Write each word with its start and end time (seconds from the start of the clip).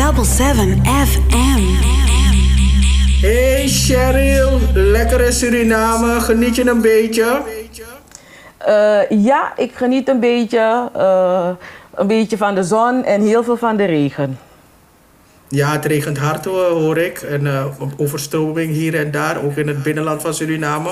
FM. 0.00 1.62
Hey 3.20 3.68
Cheryl, 3.68 4.58
lekkere 4.74 5.32
Suriname, 5.32 6.20
geniet 6.20 6.56
je 6.56 6.68
een 6.68 6.80
beetje? 6.80 7.42
Uh, 8.68 9.24
ja, 9.24 9.52
ik 9.56 9.72
geniet 9.74 10.08
een 10.08 10.20
beetje, 10.20 10.90
uh, 10.96 11.48
een 11.94 12.06
beetje 12.06 12.36
van 12.36 12.54
de 12.54 12.62
zon 12.62 13.04
en 13.04 13.22
heel 13.22 13.44
veel 13.44 13.56
van 13.56 13.76
de 13.76 13.84
regen. 13.84 14.38
Ja, 15.48 15.72
het 15.72 15.84
regent 15.84 16.18
hard 16.18 16.44
hoor 16.44 16.98
ik. 16.98 17.18
En 17.18 17.44
uh, 17.44 17.64
overstroming 17.96 18.72
hier 18.72 18.94
en 18.94 19.10
daar, 19.10 19.44
ook 19.44 19.56
in 19.56 19.68
het 19.68 19.82
binnenland 19.82 20.22
van 20.22 20.34
Suriname. 20.34 20.90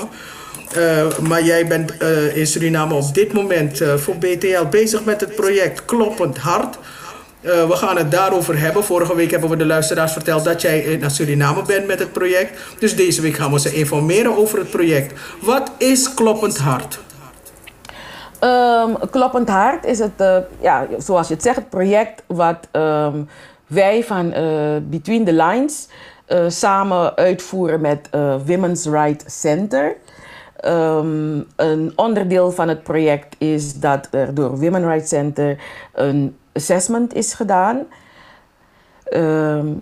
maar 1.27 1.43
jij 1.43 1.67
bent 1.67 1.93
in 2.33 2.47
Suriname 2.47 2.93
op 2.93 3.13
dit 3.13 3.33
moment 3.33 3.81
voor 3.95 4.15
BTL 4.15 4.65
bezig 4.69 5.05
met 5.05 5.21
het 5.21 5.35
project 5.35 5.85
Kloppend 5.85 6.37
Hart. 6.37 6.77
Uh, 7.41 7.67
we 7.67 7.75
gaan 7.75 7.97
het 7.97 8.11
daarover 8.11 8.59
hebben. 8.59 8.83
Vorige 8.83 9.15
week 9.15 9.31
hebben 9.31 9.49
we 9.49 9.55
de 9.55 9.65
luisteraars 9.65 10.11
verteld 10.11 10.43
dat 10.43 10.61
jij 10.61 10.97
naar 10.99 11.11
Suriname 11.11 11.61
bent 11.61 11.87
met 11.87 11.99
het 11.99 12.11
project. 12.11 12.59
Dus 12.79 12.95
deze 12.95 13.21
week 13.21 13.35
gaan 13.35 13.51
we 13.51 13.59
ze 13.59 13.73
informeren 13.73 14.37
over 14.37 14.59
het 14.59 14.69
project. 14.69 15.19
Wat 15.41 15.71
is 15.77 16.13
Kloppend 16.13 16.57
Hart? 16.57 16.99
Um, 18.43 19.09
Kloppend 19.09 19.49
Hart 19.49 19.85
is 19.85 19.99
het, 19.99 20.21
uh, 20.21 20.37
ja, 20.59 20.87
zoals 20.97 21.27
je 21.27 21.33
het 21.33 21.43
zegt, 21.43 21.55
het 21.55 21.69
project 21.69 22.23
wat 22.27 22.67
um, 22.71 23.27
wij 23.67 24.03
van 24.03 24.33
uh, 24.37 24.75
Between 24.83 25.25
the 25.25 25.33
Lines 25.33 25.87
samen 26.47 27.15
uitvoeren 27.15 27.81
met 27.81 28.09
Women's 28.45 28.85
Right 28.85 29.23
Center. 29.27 29.95
Um, 30.65 31.47
een 31.55 31.91
onderdeel 31.95 32.51
van 32.51 32.67
het 32.67 32.83
project 32.83 33.35
is 33.37 33.79
dat 33.79 34.07
er 34.11 34.33
door 34.33 34.57
Women's 34.57 34.85
Right 34.85 35.07
Center 35.07 35.61
een 35.93 36.37
assessment 36.53 37.13
is 37.13 37.33
gedaan. 37.33 37.85
Um, 39.13 39.81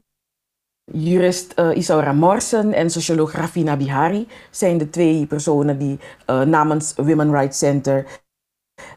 jurist 0.83 1.59
uh, 1.59 1.75
Isaura 1.75 2.13
Morsen 2.13 2.73
en 2.73 2.89
socioloog 2.89 3.31
Rafina 3.31 3.77
Bihari 3.77 4.27
zijn 4.51 4.77
de 4.77 4.89
twee 4.89 5.25
personen 5.25 5.77
die 5.77 5.99
uh, 6.29 6.41
namens 6.41 6.93
Women 6.95 7.31
Rights 7.31 7.57
Center 7.57 8.05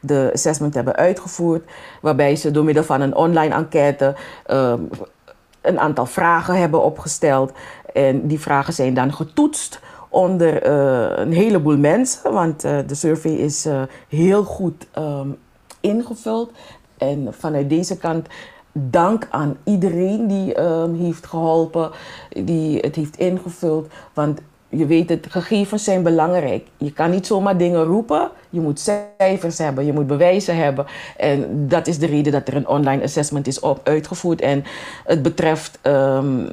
de 0.01 0.29
assessment 0.33 0.73
hebben 0.73 0.95
uitgevoerd, 0.95 1.69
waarbij 2.01 2.35
ze 2.35 2.51
door 2.51 2.63
middel 2.63 2.83
van 2.83 3.01
een 3.01 3.15
online 3.15 3.55
enquête 3.55 4.15
um, 4.51 4.89
een 5.61 5.79
aantal 5.79 6.05
vragen 6.05 6.59
hebben 6.59 6.83
opgesteld. 6.83 7.51
En 7.93 8.27
die 8.27 8.39
vragen 8.39 8.73
zijn 8.73 8.93
dan 8.93 9.13
getoetst 9.13 9.79
onder 10.11 10.67
uh, 10.67 11.11
een 11.15 11.33
heleboel 11.33 11.77
mensen, 11.77 12.31
want 12.31 12.61
de 12.61 12.95
survey 12.95 13.31
is 13.31 13.67
heel 14.07 14.43
goed 14.43 14.87
um, 14.97 15.37
ingevuld. 15.79 16.51
En 16.97 17.27
vanuit 17.37 17.69
deze 17.69 17.97
kant 17.97 18.27
dank 18.71 19.27
aan 19.29 19.57
iedereen 19.63 20.27
die 20.27 20.59
um, 20.59 20.95
heeft 20.95 21.25
geholpen, 21.25 21.91
die 22.29 22.79
het 22.79 22.95
heeft 22.95 23.17
ingevuld. 23.17 23.87
Want 24.13 24.39
je 24.69 24.85
weet 24.85 25.09
het, 25.09 25.27
gegevens 25.29 25.83
zijn 25.83 26.03
belangrijk. 26.03 26.67
Je 26.77 26.93
kan 26.93 27.09
niet 27.09 27.27
zomaar 27.27 27.57
dingen 27.57 27.83
roepen. 27.83 28.29
Je 28.49 28.59
moet 28.59 28.79
cijfers 28.79 29.57
hebben, 29.57 29.85
je 29.85 29.93
moet 29.93 30.07
bewijzen 30.07 30.55
hebben. 30.55 30.85
En 31.17 31.67
dat 31.67 31.87
is 31.87 31.99
de 31.99 32.05
reden 32.05 32.31
dat 32.31 32.47
er 32.47 32.55
een 32.55 32.67
online 32.67 33.03
assessment 33.03 33.47
is 33.47 33.59
op, 33.59 33.79
uitgevoerd. 33.83 34.41
En 34.41 34.63
het 35.05 35.21
betreft, 35.21 35.79
um, 35.83 36.49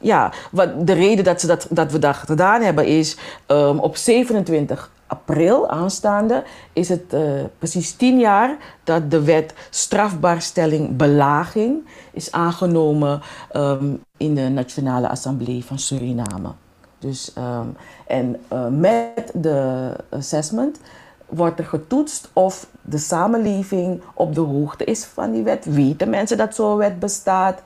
ja, 0.00 0.32
wat, 0.50 0.86
de 0.86 0.92
reden 0.92 1.24
dat, 1.24 1.40
ze 1.40 1.46
dat, 1.46 1.66
dat 1.70 1.92
we 1.92 1.98
dat 1.98 2.16
gedaan 2.16 2.62
hebben 2.62 2.86
is 2.86 3.16
um, 3.46 3.78
op 3.78 3.96
27 3.96 4.90
april 5.08 5.68
aanstaande 5.68 6.44
is 6.72 6.88
het 6.88 7.14
uh, 7.14 7.44
precies 7.58 7.92
tien 7.92 8.18
jaar 8.18 8.56
dat 8.84 9.10
de 9.10 9.22
wet 9.22 9.54
strafbaarstelling 9.70 10.96
belaging 10.96 11.86
is 12.12 12.32
aangenomen 12.32 13.20
um, 13.56 14.02
in 14.16 14.34
de 14.34 14.48
Nationale 14.48 15.08
Assemblée 15.08 15.64
van 15.64 15.78
Suriname. 15.78 16.52
Dus, 16.98 17.32
um, 17.38 17.76
en 18.06 18.36
uh, 18.52 18.66
met 18.70 19.30
de 19.34 19.90
assessment 20.10 20.80
wordt 21.26 21.58
er 21.58 21.64
getoetst 21.64 22.28
of 22.32 22.66
de 22.82 22.98
samenleving 22.98 24.02
op 24.14 24.34
de 24.34 24.40
hoogte 24.40 24.84
is 24.84 25.04
van 25.04 25.32
die 25.32 25.42
wet. 25.42 25.64
Weten 25.64 26.10
mensen 26.10 26.36
dat 26.36 26.54
zo'n 26.54 26.76
wet 26.76 26.98
bestaat? 26.98 27.62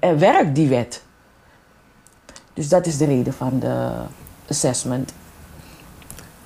En 0.00 0.18
werkt 0.18 0.54
die 0.54 0.68
wet? 0.68 1.02
Dus 2.54 2.68
dat 2.68 2.86
is 2.86 2.96
de 2.98 3.04
reden 3.04 3.32
van 3.32 3.58
de 3.58 3.90
assessment. 4.48 5.12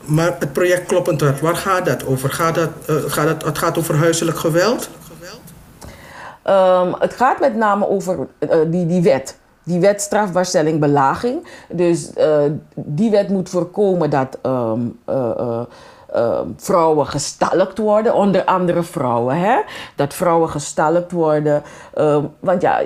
Maar 0.00 0.37
het 0.39 0.53
project 0.53 0.87
Kloppend 0.87 1.21
Hart, 1.21 1.41
waar 1.41 1.56
gaat 1.56 1.87
dat 1.87 2.06
over? 2.06 2.31
Gaat 2.31 2.55
dat, 2.55 2.71
uh, 2.91 2.97
gaat 3.06 3.27
dat, 3.27 3.44
het 3.44 3.59
gaat 3.59 3.78
over 3.78 3.97
huiselijk 3.97 4.39
geweld? 4.39 4.89
Um, 6.49 6.95
het 6.99 7.15
gaat 7.15 7.41
met 7.41 7.56
name 7.56 7.89
over 7.89 8.27
uh, 8.39 8.56
die, 8.66 8.87
die 8.87 9.03
wet. 9.03 9.39
Die 9.62 9.81
wet 9.81 10.00
strafbaarstelling 10.00 10.81
belaging. 10.81 11.49
Dus 11.69 12.11
uh, 12.16 12.39
die 12.75 13.11
wet 13.11 13.28
moet 13.28 13.49
voorkomen 13.49 14.11
dat 14.11 14.39
um, 14.43 14.99
vrouwen 16.56 17.06
gestalkt 17.06 17.78
worden, 17.78 18.15
onder 18.15 18.44
andere 18.44 18.82
vrouwen. 18.82 19.37
Hè? 19.37 19.60
Dat 19.94 20.15
vrouwen 20.15 20.49
gestalkt 20.49 21.12
worden. 21.12 21.62
Um, 21.99 22.32
want 22.41 22.62
ja, 22.62 22.82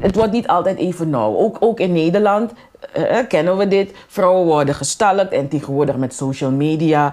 het 0.00 0.16
wordt 0.16 0.32
niet 0.32 0.46
altijd 0.46 0.78
even 0.78 1.10
nauw. 1.10 1.36
Ook, 1.36 1.56
ook 1.60 1.80
in 1.80 1.92
Nederland 1.92 2.52
uh, 2.96 3.18
kennen 3.28 3.56
we 3.56 3.68
dit. 3.68 3.94
Vrouwen 4.06 4.46
worden 4.46 4.74
gestalkt 4.74 5.32
en 5.32 5.48
tegenwoordig 5.48 5.96
met 5.96 6.14
social 6.14 6.50
media. 6.50 7.12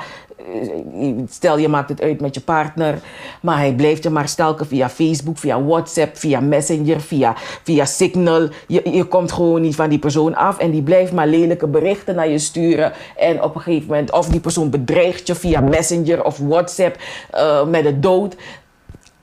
Stel 1.30 1.58
je 1.58 1.68
maakt 1.68 1.90
het 1.90 2.02
uit 2.02 2.22
met 2.22 2.36
je 2.36 2.42
partner, 2.42 3.00
maar 3.42 3.58
hij 3.58 3.74
blijft 3.74 4.04
je 4.04 4.10
maar 4.10 4.28
stalken 4.28 4.68
via 4.68 4.90
Facebook, 4.90 5.38
via 5.38 5.64
WhatsApp, 5.64 6.18
via 6.18 6.40
Messenger, 6.40 7.02
via, 7.02 7.34
via 7.64 7.86
Signal. 7.86 8.50
Je, 8.68 8.90
je 8.92 9.04
komt 9.04 9.32
gewoon 9.32 9.62
niet 9.62 9.76
van 9.76 9.90
die 9.90 10.00
persoon 10.00 10.36
af 10.36 10.58
en 10.58 10.72
die 10.72 10.82
blijft 10.82 11.12
maar 11.12 11.28
lelijke 11.28 11.68
berichten 11.68 12.16
naar 12.16 12.30
je 12.30 12.40
sturen. 12.40 12.94
En 13.18 13.44
op 13.44 13.56
een 13.56 13.62
gegeven 13.62 13.88
moment, 13.88 14.12
of 14.12 14.28
die 14.28 14.40
persoon 14.40 14.70
bedreigt 14.70 15.28
je 15.28 15.36
via 15.36 15.62
Messenger 15.62 16.24
of 16.24 16.38
WhatsApp 16.38 16.98
uh, 17.34 17.66
met 17.66 17.84
de 17.84 18.00
dood 18.00 18.36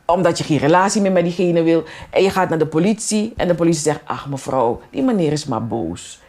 omdat 0.06 0.38
je 0.38 0.44
geen 0.44 0.58
relatie 0.58 1.00
meer 1.00 1.12
met 1.12 1.24
diegene 1.24 1.62
wil. 1.62 1.84
En 2.10 2.22
je 2.22 2.30
gaat 2.30 2.48
naar 2.48 2.58
de 2.58 2.66
politie 2.66 3.32
en 3.36 3.48
de 3.48 3.54
politie 3.54 3.82
zegt: 3.82 4.00
Ach 4.04 4.28
mevrouw, 4.28 4.80
die 4.90 5.02
meneer 5.02 5.32
is 5.32 5.46
maar 5.46 5.66
boos. 5.66 6.20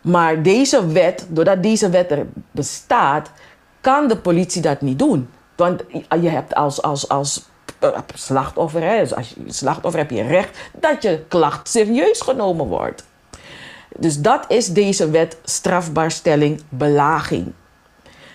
Maar 0.00 0.42
deze 0.42 0.86
wet, 0.86 1.26
doordat 1.28 1.62
deze 1.62 1.90
wet 1.90 2.10
er 2.10 2.26
bestaat, 2.50 3.30
kan 3.84 4.08
de 4.08 4.16
politie 4.16 4.62
dat 4.62 4.80
niet 4.80 4.98
doen. 4.98 5.28
Want 5.56 5.82
je 6.20 6.28
hebt 6.28 6.54
als, 6.54 6.82
als, 6.82 7.08
als 7.08 7.44
eh, 7.78 7.98
slachtoffer, 8.14 8.82
hè, 8.82 8.98
dus 8.98 9.14
als 9.14 9.28
je 9.28 9.52
slachtoffer 9.52 10.00
heb 10.00 10.10
je 10.10 10.22
recht 10.22 10.58
dat 10.72 11.02
je 11.02 11.24
klacht 11.28 11.68
serieus 11.68 12.20
genomen 12.20 12.66
wordt. 12.66 13.04
Dus 13.96 14.20
dat 14.20 14.44
is 14.48 14.68
deze 14.68 15.10
wet 15.10 15.36
strafbaarstelling 15.44 16.62
belaging. 16.68 17.52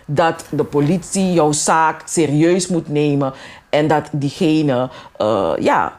Dat 0.05 0.45
de 0.49 0.63
politie 0.63 1.33
jouw 1.33 1.51
zaak 1.51 2.01
serieus 2.05 2.67
moet 2.67 2.89
nemen 2.89 3.33
en 3.69 3.87
dat 3.87 4.09
diegene 4.11 4.89
uh, 5.17 5.53
ja, 5.59 5.97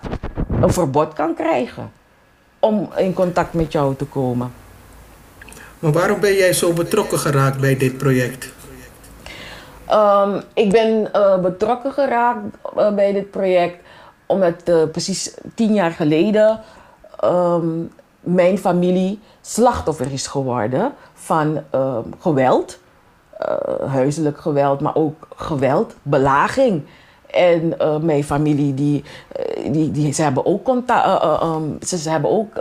een 0.61 0.73
verbod 0.73 1.13
kan 1.13 1.35
krijgen 1.35 1.93
om 2.59 2.91
in 2.97 3.13
contact 3.13 3.53
met 3.53 3.73
jou 3.73 3.95
te 3.97 4.05
komen. 4.05 4.53
Maar 5.79 5.93
waarom 5.93 6.21
ben 6.21 6.35
jij 6.35 6.53
zo 6.53 6.73
betrokken 6.73 7.19
geraakt 7.19 7.61
bij 7.61 7.77
dit 7.77 7.99
project? 7.99 8.53
Um, 9.93 10.43
ik 10.55 10.71
ben 10.71 11.09
uh, 11.15 11.39
betrokken 11.39 11.93
geraakt 11.93 12.39
uh, 12.77 12.95
bij 12.95 13.13
dit 13.13 13.31
project 13.31 13.77
omdat 14.27 14.55
uh, 14.69 14.83
precies 14.93 15.35
tien 15.55 15.75
jaar 15.75 15.91
geleden 15.91 16.61
um, 17.25 17.93
mijn 18.21 18.59
familie 18.59 19.19
slachtoffer 19.41 20.13
is 20.13 20.27
geworden 20.27 20.93
van 21.13 21.63
ehm, 21.71 22.03
geweld. 22.19 22.79
huiselijk 23.87 24.41
geweld, 24.41 24.81
maar 24.81 24.95
ook 24.95 25.29
geweld, 25.37 25.95
belaging. 26.03 26.83
En 27.27 27.75
mijn 28.03 28.25
familie, 28.25 28.75
die, 28.75 29.05
eh, 29.33 29.73
die, 29.73 29.91
die, 29.91 30.13
ze 30.13 30.23
hebben 30.23 30.47
ook 30.47 30.65
contact, 30.65 31.89
ze, 31.89 31.99
ze, 31.99 32.11
hebben 32.11 32.31
ook 32.31 32.55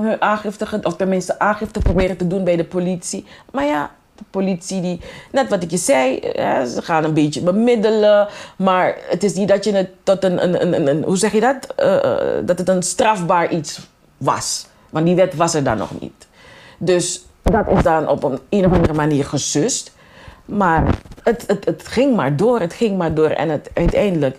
hun 0.00 0.22
aangifte, 0.22 0.80
of 0.82 0.96
tenminste 0.96 1.38
aangifte 1.38 1.80
proberen 1.80 2.16
te 2.16 2.26
doen 2.26 2.44
bij 2.44 2.56
de 2.56 2.64
politie. 2.64 3.26
Maar 3.52 3.64
ja, 3.64 3.90
politie 4.30 4.80
die, 4.80 5.00
net 5.30 5.48
wat 5.48 5.62
ik 5.62 5.70
je 5.70 5.76
zei, 5.76 6.20
ja, 6.32 6.64
ze 6.64 6.82
gaan 6.82 7.04
een 7.04 7.14
beetje 7.14 7.40
bemiddelen. 7.40 8.28
Maar 8.56 8.96
het 9.08 9.24
is 9.24 9.34
niet 9.34 9.48
dat 9.48 9.64
je 9.64 9.72
het 9.72 9.90
tot 10.02 10.24
een, 10.24 10.42
een, 10.42 10.74
een, 10.74 10.88
een 10.88 11.02
hoe 11.02 11.16
zeg 11.16 11.32
je 11.32 11.40
dat? 11.40 11.74
dat 12.46 12.58
het 12.58 12.68
een 12.68 12.82
strafbaar 12.82 13.52
iets 13.52 13.80
was. 14.16 14.66
Want 14.90 15.06
die 15.06 15.14
wet 15.14 15.34
was 15.34 15.54
er 15.54 15.64
dan 15.64 15.78
nog 15.78 16.00
niet. 16.00 16.26
Dus 16.78 17.24
dat 17.42 17.68
is 17.68 17.82
dan 17.82 18.08
op 18.08 18.22
een, 18.22 18.38
een 18.48 18.66
of 18.66 18.72
andere 18.72 18.94
manier 18.94 19.24
gesust. 19.24 19.92
Maar 20.44 20.94
het, 21.22 21.44
het, 21.46 21.64
het 21.64 21.88
ging 21.88 22.16
maar 22.16 22.36
door, 22.36 22.60
het 22.60 22.72
ging 22.72 22.98
maar 22.98 23.14
door. 23.14 23.30
En 23.30 23.48
het, 23.48 23.70
uiteindelijk 23.74 24.38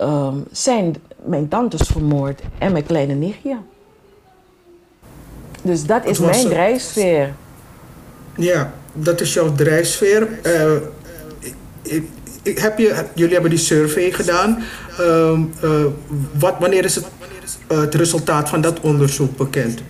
um, 0.00 0.44
zijn 0.50 0.96
mijn 1.24 1.48
tantes 1.48 1.88
vermoord 1.88 2.40
en 2.58 2.72
mijn 2.72 2.86
kleine 2.86 3.14
nichtje. 3.14 3.56
Dus 5.62 5.86
dat 5.86 6.04
is 6.04 6.18
mijn 6.18 6.48
drijfsfeer. 6.48 7.34
Ja, 8.38 8.72
dat 8.92 9.20
is 9.20 9.34
jouw 9.34 9.52
drijfsfeer. 9.52 10.28
Uh, 10.42 10.72
heb 12.54 12.78
je, 12.78 13.04
jullie 13.14 13.32
hebben 13.32 13.50
die 13.50 13.58
survey 13.58 14.10
gedaan. 14.10 14.62
Ehm, 14.98 15.44
eh, 15.62 15.84
wat, 16.38 16.54
wanneer 16.58 16.84
is 16.84 16.94
het, 16.94 17.06
het 17.66 17.94
resultaat 17.94 18.48
van 18.48 18.60
dat 18.60 18.80
onderzoek 18.80 19.36
bekend? 19.36 19.82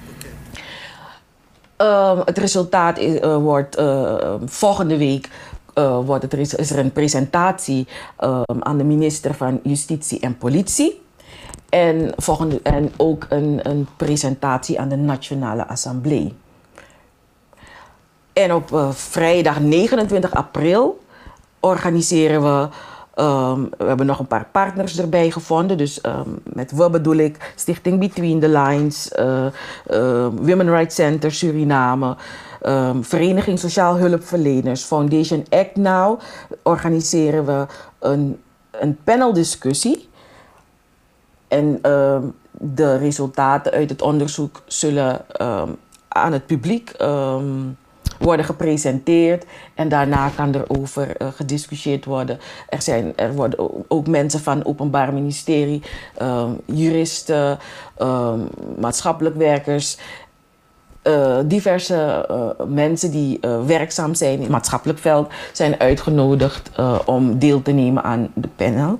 Ehm, 1.76 2.18
het 2.24 2.38
resultaat 2.38 2.98
is, 2.98 3.20
wordt 3.20 3.82
volgende 4.44 4.96
week 4.96 5.28
wordt 6.04 6.22
het, 6.22 6.58
is 6.58 6.70
er 6.70 6.78
een 6.78 6.92
presentatie 6.92 7.86
ehm, 8.16 8.58
aan 8.60 8.78
de 8.78 8.84
minister 8.84 9.34
van 9.34 9.60
Justitie 9.62 10.20
en 10.20 10.38
Politie. 10.38 11.00
En, 11.68 12.12
volgende, 12.16 12.60
en 12.62 12.92
ook 12.96 13.26
een, 13.28 13.60
een 13.62 13.86
presentatie 13.96 14.80
aan 14.80 14.88
de 14.88 14.96
Nationale 14.96 15.66
Assemblée. 15.66 16.34
En 18.38 18.54
op 18.54 18.70
uh, 18.72 18.90
vrijdag 18.90 19.60
29 19.60 20.34
april 20.34 21.00
organiseren 21.60 22.42
we. 22.42 22.68
Um, 23.22 23.70
we 23.78 23.84
hebben 23.84 24.06
nog 24.06 24.18
een 24.18 24.26
paar 24.26 24.46
partners 24.52 24.98
erbij 24.98 25.30
gevonden. 25.30 25.78
Dus 25.78 26.04
um, 26.04 26.38
met 26.42 26.72
we 26.72 26.90
bedoel 26.90 27.16
ik 27.16 27.52
Stichting 27.56 27.98
Between 27.98 28.40
the 28.40 28.48
Lines, 28.48 29.12
uh, 29.18 29.46
uh, 29.90 30.26
Women 30.40 30.70
Rights 30.70 30.94
Center 30.94 31.32
Suriname, 31.32 32.16
Vereniging 33.00 33.58
Sociaal 33.58 33.96
Hulpverleners, 33.96 34.82
Foundation 34.82 35.44
Act 35.50 35.76
Now. 35.76 36.20
Organiseren 36.62 37.46
we 37.46 37.66
een, 37.98 38.40
een 38.70 38.98
paneldiscussie. 39.04 40.08
En 41.48 41.78
de 42.52 42.96
resultaten 42.96 43.72
uit 43.72 43.90
het 43.90 44.02
onderzoek 44.02 44.62
zullen 44.66 45.24
aan 46.08 46.32
het 46.32 46.46
publiek 46.46 46.92
worden 48.18 48.44
gepresenteerd 48.44 49.44
en 49.74 49.88
daarna 49.88 50.28
kan 50.36 50.54
er 50.54 50.64
over 50.66 51.22
uh, 51.22 51.28
gediscussieerd 51.34 52.04
worden. 52.04 52.38
Er, 52.68 52.82
zijn, 52.82 53.12
er 53.16 53.34
worden 53.34 53.88
ook 53.88 54.06
mensen 54.06 54.40
van 54.40 54.58
het 54.58 54.66
Openbaar 54.66 55.12
Ministerie, 55.12 55.82
um, 56.22 56.60
juristen, 56.64 57.58
um, 57.98 58.48
maatschappelijk 58.78 59.36
werkers. 59.36 59.98
Uh, 61.02 61.38
diverse 61.44 62.28
uh, 62.30 62.66
mensen 62.66 63.10
die 63.10 63.40
werkzaam 63.66 64.14
zijn 64.14 64.32
in 64.32 64.40
het 64.40 64.48
maatschappelijk 64.48 64.98
veld 64.98 65.32
zijn 65.52 65.80
uitgenodigd 65.80 66.70
om 67.04 67.38
deel 67.38 67.62
te 67.62 67.70
nemen 67.70 68.02
aan 68.02 68.28
de 68.34 68.48
panel. 68.56 68.98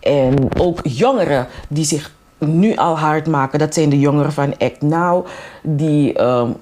En 0.00 0.60
ook 0.60 0.80
jongeren 0.82 1.46
die 1.68 1.84
zich 1.84 2.12
nu 2.38 2.76
al 2.76 2.98
hard 2.98 3.26
maken, 3.26 3.58
dat 3.58 3.74
zijn 3.74 3.88
de 3.88 3.98
jongeren 3.98 4.32
van 4.32 4.58
Act 4.58 4.82
Now, 4.82 5.26
die 5.62 6.22
um, 6.22 6.56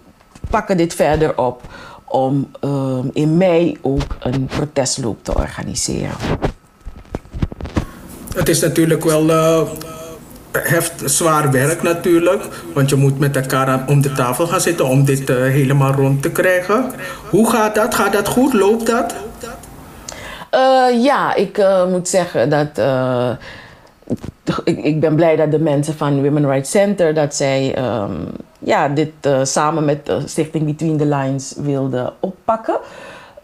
pakken 0.50 0.76
dit 0.76 0.94
verder 0.94 1.38
op 1.38 1.62
om 2.04 2.50
uh, 2.64 2.98
in 3.12 3.36
mei 3.36 3.78
ook 3.82 4.16
een 4.20 4.46
protestloop 4.46 5.24
te 5.24 5.34
organiseren. 5.34 6.10
Het 8.34 8.48
is 8.48 8.60
natuurlijk 8.60 9.04
wel 9.04 9.28
uh, 9.30 9.60
heft, 10.52 11.02
zwaar 11.04 11.50
werk 11.50 11.82
natuurlijk, 11.82 12.44
want 12.74 12.90
je 12.90 12.96
moet 12.96 13.18
met 13.18 13.36
elkaar 13.36 13.84
om 13.88 14.00
de 14.00 14.12
tafel 14.12 14.46
gaan 14.46 14.60
zitten 14.60 14.86
om 14.86 15.04
dit 15.04 15.30
uh, 15.30 15.36
helemaal 15.36 15.92
rond 15.92 16.22
te 16.22 16.30
krijgen. 16.30 16.90
Hoe 17.30 17.50
gaat 17.50 17.74
dat? 17.74 17.94
Gaat 17.94 18.12
dat 18.12 18.28
goed? 18.28 18.52
Loopt 18.52 18.86
dat? 18.86 19.14
Uh, 20.54 21.04
ja, 21.04 21.34
ik 21.34 21.62
moet 21.88 22.08
zeggen 22.08 22.50
dat 22.50 22.78
ik, 24.64 24.84
ik 24.84 25.00
ben 25.00 25.14
blij 25.14 25.36
dat 25.36 25.50
de 25.50 25.58
mensen 25.58 25.94
van 25.94 26.22
Women 26.22 26.46
Rights 26.46 26.70
Center 26.70 27.14
dat 27.14 27.34
zij 27.34 27.78
um, 27.78 28.26
ja, 28.58 28.88
dit 28.88 29.12
uh, 29.26 29.44
samen 29.44 29.84
met 29.84 30.06
de 30.06 30.22
stichting 30.24 30.64
Between 30.64 30.96
the 30.96 31.06
Lines 31.06 31.54
wilden 31.56 32.12
oppakken. 32.20 32.76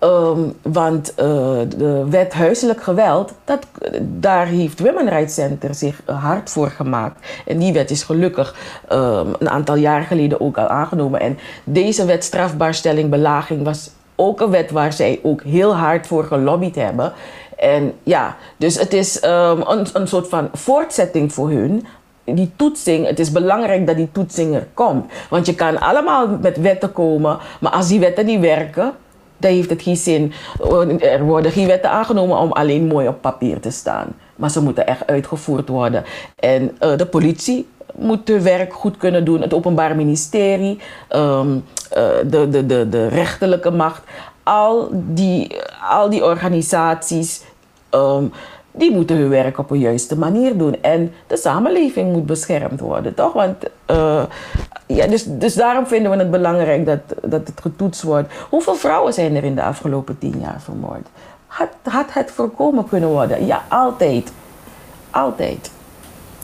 Um, 0.00 0.52
want 0.62 1.10
uh, 1.10 1.24
de 1.76 2.06
wet 2.10 2.32
huiselijk 2.32 2.82
geweld, 2.82 3.32
dat, 3.44 3.66
daar 4.02 4.46
heeft 4.46 4.80
Women 4.80 5.08
Rights 5.08 5.34
Center 5.34 5.74
zich 5.74 6.00
hard 6.04 6.50
voor 6.50 6.70
gemaakt. 6.70 7.26
En 7.46 7.58
die 7.58 7.72
wet 7.72 7.90
is 7.90 8.02
gelukkig 8.02 8.54
um, 8.92 9.34
een 9.38 9.48
aantal 9.48 9.76
jaar 9.76 10.02
geleden 10.02 10.40
ook 10.40 10.58
al 10.58 10.66
aangenomen. 10.66 11.20
En 11.20 11.38
deze 11.64 12.04
wet 12.04 12.24
strafbaarstelling 12.24 13.10
belaging 13.10 13.64
was 13.64 13.90
ook 14.16 14.40
een 14.40 14.50
wet 14.50 14.70
waar 14.70 14.92
zij 14.92 15.20
ook 15.22 15.42
heel 15.42 15.76
hard 15.76 16.06
voor 16.06 16.24
gelobbyd 16.24 16.74
hebben. 16.74 17.12
En 17.56 17.92
ja, 18.02 18.36
dus 18.56 18.78
het 18.78 18.92
is 18.92 19.24
um, 19.24 19.62
een, 19.66 19.86
een 19.92 20.08
soort 20.08 20.28
van 20.28 20.48
voortzetting 20.52 21.32
voor 21.32 21.50
hun 21.50 21.86
die 22.24 22.52
toetsing, 22.56 23.06
het 23.06 23.18
is 23.18 23.32
belangrijk 23.32 23.86
dat 23.86 23.96
die 23.96 24.12
toetsing 24.12 24.54
er 24.54 24.66
komt. 24.74 25.12
Want 25.30 25.46
je 25.46 25.54
kan 25.54 25.80
allemaal 25.80 26.28
met 26.42 26.56
wetten 26.56 26.92
komen, 26.92 27.38
maar 27.60 27.72
als 27.72 27.88
die 27.88 28.00
wetten 28.00 28.26
niet 28.26 28.40
werken, 28.40 28.92
dan 29.36 29.50
heeft 29.50 29.70
het 29.70 29.82
geen 29.82 29.96
zin. 29.96 30.32
Er 31.00 31.24
worden 31.24 31.52
geen 31.52 31.66
wetten 31.66 31.90
aangenomen 31.90 32.38
om 32.38 32.52
alleen 32.52 32.86
mooi 32.86 33.08
op 33.08 33.20
papier 33.20 33.60
te 33.60 33.70
staan. 33.70 34.06
Maar 34.36 34.50
ze 34.50 34.62
moeten 34.62 34.86
echt 34.86 35.06
uitgevoerd 35.06 35.68
worden. 35.68 36.04
En 36.36 36.62
uh, 36.62 36.96
de 36.96 37.06
politie 37.06 37.68
moet 37.94 38.28
hun 38.28 38.42
werk 38.42 38.72
goed 38.72 38.96
kunnen 38.96 39.24
doen. 39.24 39.40
Het 39.40 39.54
Openbaar 39.54 39.96
Ministerie, 39.96 40.78
um, 41.10 41.54
uh, 41.96 42.08
de, 42.26 42.48
de, 42.48 42.66
de, 42.66 42.88
de 42.88 43.08
rechterlijke 43.08 43.70
macht. 43.70 44.02
Al 44.42 44.88
die, 44.92 45.56
al 45.90 46.10
die 46.10 46.24
organisaties. 46.24 47.42
Um, 47.90 48.32
die 48.76 48.92
moeten 48.92 49.16
hun 49.16 49.28
werk 49.28 49.58
op 49.58 49.70
een 49.70 49.78
juiste 49.78 50.18
manier 50.18 50.58
doen. 50.58 50.82
En 50.82 51.12
de 51.26 51.36
samenleving 51.36 52.12
moet 52.12 52.26
beschermd 52.26 52.80
worden, 52.80 53.14
toch? 53.14 53.32
Want, 53.32 53.56
uh, 53.90 54.22
ja, 54.86 55.06
dus, 55.06 55.24
dus 55.28 55.54
daarom 55.54 55.86
vinden 55.86 56.10
we 56.10 56.16
het 56.16 56.30
belangrijk 56.30 56.86
dat, 56.86 57.00
dat 57.22 57.46
het 57.46 57.60
getoetst 57.60 58.02
wordt. 58.02 58.32
Hoeveel 58.50 58.74
vrouwen 58.74 59.12
zijn 59.12 59.36
er 59.36 59.44
in 59.44 59.54
de 59.54 59.62
afgelopen 59.62 60.18
tien 60.18 60.40
jaar 60.40 60.60
vermoord? 60.60 61.06
Had, 61.46 61.68
had 61.82 62.12
het 62.12 62.30
voorkomen 62.30 62.88
kunnen 62.88 63.08
worden? 63.08 63.46
Ja, 63.46 63.62
altijd. 63.68 64.32
Altijd. 65.10 65.70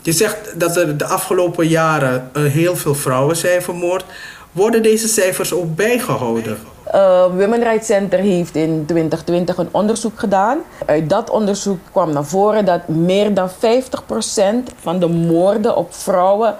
Je 0.02 0.12
zegt 0.12 0.60
dat 0.60 0.76
er 0.76 0.96
de 0.96 1.04
afgelopen 1.04 1.68
jaren 1.68 2.30
uh, 2.36 2.52
heel 2.52 2.76
veel 2.76 2.94
vrouwen 2.94 3.36
zijn 3.36 3.62
vermoord. 3.62 4.04
Worden 4.52 4.82
deze 4.82 5.08
cijfers 5.08 5.52
ook 5.52 5.74
bijgehouden? 5.76 6.58
Uh, 6.94 7.24
Women 7.24 7.62
Rights 7.62 7.86
Center 7.86 8.18
heeft 8.18 8.54
in 8.56 8.84
2020 8.86 9.56
een 9.56 9.68
onderzoek 9.70 10.18
gedaan. 10.18 10.58
Uit 10.86 11.10
dat 11.10 11.30
onderzoek 11.30 11.78
kwam 11.90 12.12
naar 12.12 12.24
voren 12.24 12.64
dat 12.64 12.88
meer 12.88 13.34
dan 13.34 13.50
50% 13.50 13.52
van 14.80 15.00
de 15.00 15.08
moorden 15.08 15.76
op 15.76 15.94
vrouwen 15.94 16.56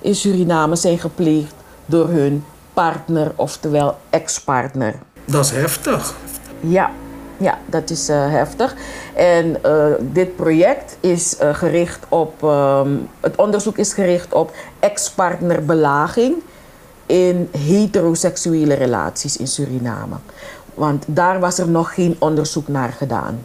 in 0.00 0.14
Suriname 0.14 0.76
zijn 0.76 0.98
gepleegd 0.98 1.54
door 1.86 2.08
hun 2.08 2.44
partner, 2.72 3.32
oftewel 3.36 3.96
ex-partner. 4.10 4.94
Dat 5.24 5.44
is 5.44 5.50
heftig. 5.50 6.14
Ja, 6.60 6.90
ja, 7.42 7.58
dat 7.66 7.90
is 7.90 8.10
uh, 8.10 8.30
heftig. 8.30 8.74
En 9.14 9.56
uh, 9.66 9.84
dit 10.00 10.36
project 10.36 10.96
is 11.00 11.36
uh, 11.42 11.54
gericht 11.54 11.98
op. 12.08 12.42
Um, 12.42 13.08
het 13.20 13.36
onderzoek 13.36 13.78
is 13.78 13.92
gericht 13.92 14.32
op 14.32 14.54
ex-partnerbelaging 14.78 16.34
in 17.06 17.48
heteroseksuele 17.58 18.74
relaties 18.74 19.36
in 19.36 19.46
Suriname. 19.46 20.16
Want 20.74 21.04
daar 21.06 21.40
was 21.40 21.58
er 21.58 21.68
nog 21.68 21.94
geen 21.94 22.16
onderzoek 22.18 22.68
naar 22.68 22.92
gedaan. 22.92 23.44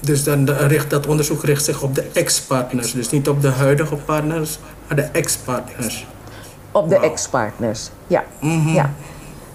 Dus 0.00 0.24
dan 0.24 0.50
richt 0.50 0.90
dat 0.90 1.06
onderzoek 1.06 1.44
richt 1.44 1.64
zich 1.64 1.82
op 1.82 1.94
de 1.94 2.10
ex-partners, 2.12 2.92
dus 2.92 3.10
niet 3.10 3.28
op 3.28 3.42
de 3.42 3.50
huidige 3.50 3.96
partners, 3.96 4.58
maar 4.86 4.96
de 4.96 5.02
ex-partners. 5.02 6.06
Op 6.72 6.88
de 6.88 6.94
wow. 6.94 7.04
ex-partners, 7.04 7.90
ja. 8.06 8.24
Mm 8.40 8.64
-hmm. 8.64 8.74
ja. 8.74 8.90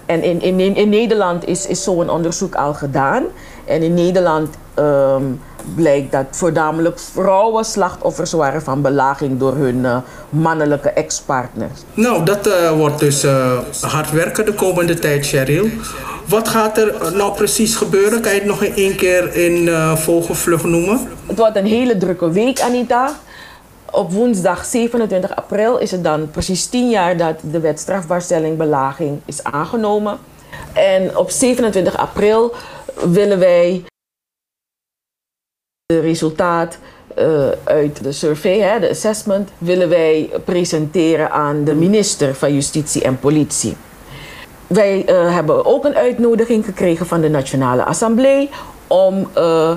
En 0.08 0.24
in, 0.24 0.42
in, 0.42 0.76
in 0.76 0.90
Nederland 0.90 1.48
is, 1.48 1.68
is 1.68 1.84
zo'n 1.84 2.10
onderzoek 2.10 2.56
al 2.56 2.74
gedaan. 2.74 3.24
En 3.66 3.82
in 3.82 3.94
Nederland 3.94 4.50
um, 4.80 5.42
blijkt 5.76 6.12
dat 6.12 6.26
voornamelijk 6.32 7.00
vrouwen 7.00 7.66
slachtoffers 7.66 8.32
waren 8.32 8.62
van 8.62 8.82
belaging 8.82 9.40
door 9.40 9.56
hun 9.56 9.76
uh, 9.78 9.98
mannelijke 10.30 10.90
ex-partners. 10.90 11.82
Nou, 11.94 12.26
dat 12.26 12.48
uh, 12.48 12.72
wordt 12.72 13.00
dus 13.00 13.24
uh, 13.24 13.60
hard 13.82 14.12
werken 14.12 14.46
de 14.46 14.54
komende 14.54 15.00
tijd, 15.00 15.26
Cheryl. 15.26 15.68
Wat 16.26 16.48
gaat 16.48 16.78
er 16.78 16.94
nou 17.14 17.34
precies 17.34 17.76
gebeuren? 17.76 18.22
Kan 18.22 18.34
je 18.34 18.40
het 18.40 18.48
nog 18.48 18.64
één 18.64 18.96
keer 18.96 19.36
in 19.36 19.70
vogelvlug 19.96 20.64
noemen? 20.64 21.00
Het 21.28 21.38
wordt 21.38 21.56
een 21.56 21.66
hele 21.66 21.98
drukke 21.98 22.32
week, 22.32 22.62
Anita. 22.62 23.16
Op 23.92 24.12
woensdag 24.12 24.66
27 24.66 25.36
april 25.36 25.78
is 25.78 25.92
het 25.92 26.04
dan 26.04 26.32
precies 26.32 26.66
tien 26.66 26.90
jaar 26.90 27.18
dat 27.18 27.40
de 27.52 27.60
wet 27.60 27.80
strafbaarstelling 27.80 28.58
belaging 28.58 29.20
is 29.26 29.44
aangenomen. 29.44 30.18
En 30.74 31.18
op 31.18 31.30
27 31.30 31.98
april 31.98 32.54
willen 33.06 33.40
wij 33.40 33.84
de 35.86 36.00
resultaat 36.00 36.78
uh, 37.18 37.48
uit 37.64 38.04
de 38.04 38.12
survey, 38.12 38.60
hè, 38.60 38.80
de 38.80 38.90
assessment, 38.90 39.50
willen 39.58 39.90
wij 39.90 40.30
presenteren 40.46 41.32
aan 41.32 41.64
de 41.64 41.76
minister 41.76 42.36
van 42.36 42.54
Justitie 42.54 43.04
en 43.04 43.20
Politie. 43.20 43.78
Wij 44.68 45.10
uh, 45.10 45.34
hebben 45.34 45.66
ook 45.66 45.86
een 45.86 45.96
uitnodiging 45.96 46.66
gekregen 46.66 47.06
van 47.06 47.22
de 47.22 47.30
Nationale 47.30 47.84
Assemblée 47.84 48.50
om 48.88 49.28
uh, 49.38 49.76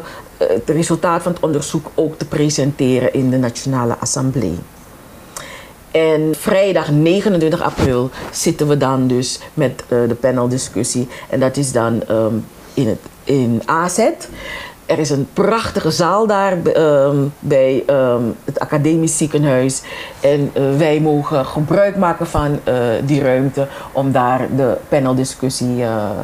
het 0.48 0.68
resultaat 0.68 1.22
van 1.22 1.32
het 1.32 1.42
onderzoek 1.42 1.86
ook 1.94 2.18
te 2.18 2.24
presenteren 2.24 3.12
in 3.12 3.30
de 3.30 3.38
Nationale 3.38 3.96
Assemblée. 3.98 4.58
En 5.90 6.34
vrijdag 6.36 6.90
29 6.90 7.62
april 7.62 8.10
zitten 8.32 8.68
we 8.68 8.76
dan 8.76 9.06
dus 9.06 9.40
met 9.54 9.84
de 9.88 10.16
paneldiscussie. 10.20 11.08
En 11.28 11.40
dat 11.40 11.56
is 11.56 11.72
dan 11.72 12.02
um, 12.10 12.46
in, 12.74 12.88
het, 12.88 12.98
in 13.24 13.62
AZ. 13.64 13.98
Er 14.90 14.98
is 14.98 15.10
een 15.10 15.28
prachtige 15.32 15.90
zaal 15.90 16.26
daar 16.26 16.62
ehm, 16.62 17.16
bij 17.38 17.82
ehm, 17.86 18.22
het 18.44 18.60
academisch 18.60 19.16
ziekenhuis. 19.16 19.82
En 20.20 20.50
eh, 20.52 20.62
wij 20.76 21.00
mogen 21.00 21.46
gebruik 21.46 21.96
maken 21.96 22.26
van 22.26 22.60
eh, 22.64 22.74
die 23.04 23.22
ruimte 23.22 23.66
om 23.92 24.12
daar 24.12 24.48
de 24.56 24.76
paneldiscussie 24.88 25.82
eh, 25.82 25.86
ehm, 25.86 26.18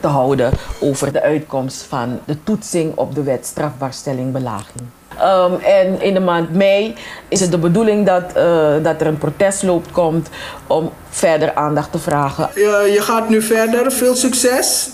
te 0.00 0.06
houden 0.06 0.50
over 0.80 1.12
de 1.12 1.22
uitkomst 1.22 1.82
van 1.82 2.20
de 2.24 2.42
toetsing 2.44 2.96
op 2.96 3.14
de 3.14 3.22
wet 3.22 3.46
strafbaarstelling 3.46 4.32
belaging. 4.32 4.82
Um, 5.20 5.54
en 5.60 6.02
in 6.02 6.14
de 6.14 6.20
maand 6.20 6.54
mei 6.54 6.94
is 7.28 7.40
het 7.40 7.50
de 7.50 7.58
bedoeling 7.58 8.06
dat, 8.06 8.22
uh, 8.36 8.72
dat 8.82 9.00
er 9.00 9.06
een 9.06 9.18
protestloop 9.18 9.92
komt 9.92 10.28
om 10.66 10.90
verder 11.10 11.54
aandacht 11.54 11.92
te 11.92 11.98
vragen. 11.98 12.48
Je, 12.54 12.90
je 12.94 13.00
gaat 13.00 13.28
nu 13.28 13.42
verder. 13.42 13.92
Veel 13.92 14.14
succes. 14.14 14.90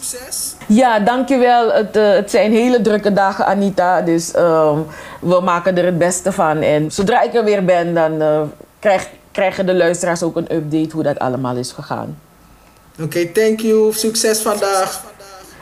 Ja, 0.67 0.99
dankjewel. 0.99 1.73
Het, 1.73 1.97
uh, 1.97 2.13
het 2.13 2.31
zijn 2.31 2.53
hele 2.53 2.81
drukke 2.81 3.13
dagen, 3.13 3.47
Anita. 3.47 4.01
Dus 4.01 4.37
um, 4.37 4.87
we 5.21 5.41
maken 5.43 5.79
er 5.79 5.85
het 5.85 5.99
beste 5.99 6.33
van. 6.33 6.57
En 6.61 6.93
zodra 6.93 7.23
ik 7.23 7.35
er 7.35 7.45
weer 7.45 7.65
ben, 7.65 7.95
dan 7.95 8.23
uh, 8.23 8.41
krijg, 8.79 9.09
krijgen 9.33 9.67
de 9.67 9.75
luisteraars 9.75 10.23
ook 10.23 10.37
een 10.37 10.55
update 10.55 10.91
hoe 10.93 11.03
dat 11.03 11.19
allemaal 11.19 11.57
is 11.57 11.73
gegaan. 11.73 12.19
Oké, 13.01 13.05
okay, 13.05 13.27
thank 13.27 13.61
you. 13.61 13.93
Succes 13.93 14.41
vandaag. 14.43 15.03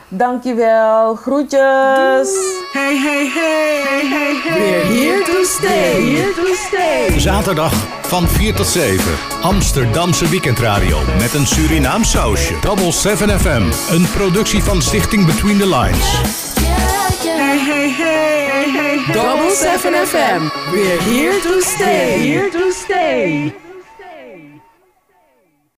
Dankjewel. 0.09 1.15
Groetjes. 1.15 2.29
Hey, 2.73 2.97
hey, 2.97 3.29
hey, 3.29 3.81
hey, 3.83 4.07
hey, 4.07 4.35
hey. 4.43 4.59
We're 4.59 4.85
here 4.85 5.23
to 5.23 5.43
stay. 5.43 6.01
Here 6.01 6.33
to 6.33 6.53
stay. 6.55 7.19
Zaterdag 7.19 7.73
van 8.01 8.27
4 8.27 8.53
tot 8.53 8.67
7. 8.67 9.13
Amsterdamse 9.41 10.29
weekendradio 10.29 10.99
met 11.19 11.33
een 11.33 11.47
Surinaam 11.47 12.03
sausje. 12.03 12.53
Double 12.61 12.91
7 12.91 13.39
FM. 13.39 13.93
Een 13.93 14.07
productie 14.15 14.63
van 14.63 14.81
Stichting 14.81 15.25
Between 15.25 15.57
the 15.57 15.67
Lines. 15.67 16.05
Hey, 17.23 17.57
hey, 17.57 17.89
hey, 17.89 18.45
hey, 18.51 18.71
hey. 18.71 19.13
Double 19.13 19.55
7 19.55 20.07
FM. 20.07 20.71
We're 20.71 21.01
here 21.01 21.39
to 21.41 21.61
stay. 21.61 22.19
Here 22.19 22.49
to 22.49 22.71
stay. 22.71 23.66